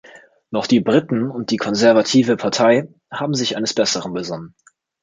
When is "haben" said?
3.11-3.35